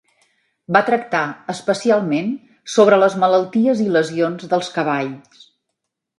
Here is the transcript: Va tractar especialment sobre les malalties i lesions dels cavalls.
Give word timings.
Va 0.77 0.79
tractar 0.85 1.19
especialment 1.53 2.31
sobre 2.77 2.99
les 3.03 3.19
malalties 3.25 3.85
i 3.85 3.87
lesions 3.99 4.51
dels 4.55 4.73
cavalls. 4.81 5.47